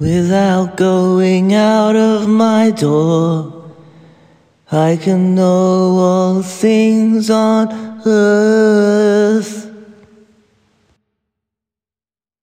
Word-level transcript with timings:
Without 0.00 0.76
going 0.76 1.54
out 1.54 1.94
of 1.94 2.28
my 2.28 2.72
door, 2.72 3.70
I 4.72 4.96
can 5.00 5.36
know 5.36 5.96
all 5.98 6.42
things 6.42 7.30
on 7.30 8.02
earth. 8.04 8.93